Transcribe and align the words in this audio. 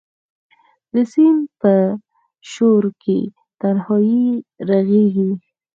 د 0.93 0.95
سیند 1.11 1.43
په 1.61 1.73
شو 2.51 2.69
رکې 2.83 3.19
تنهایې 3.61 4.27
ږغیږې 4.67 5.31